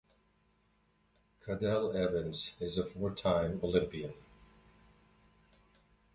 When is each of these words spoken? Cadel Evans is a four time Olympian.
Cadel 1.45 1.93
Evans 1.93 2.57
is 2.59 2.79
a 2.79 2.85
four 2.87 3.13
time 3.13 3.59
Olympian. 3.63 4.15